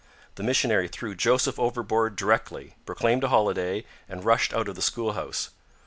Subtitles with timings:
[0.33, 5.11] The missionary threw Joseph overboard directly, proclaimed a holiday, and rushed out of the school
[5.13, 5.51] house.